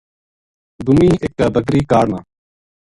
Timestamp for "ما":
2.11-2.19